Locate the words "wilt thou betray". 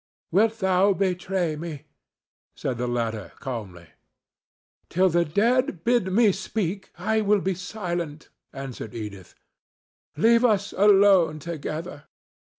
0.31-1.55